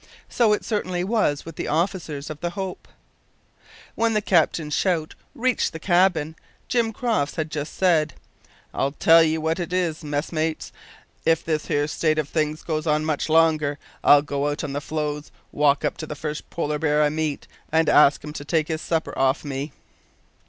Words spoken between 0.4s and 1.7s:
it certainly was with the